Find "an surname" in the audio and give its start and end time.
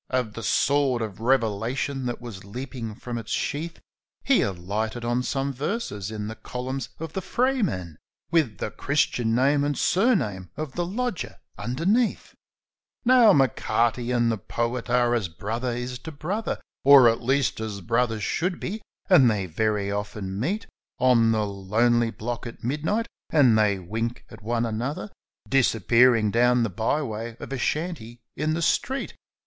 9.63-10.49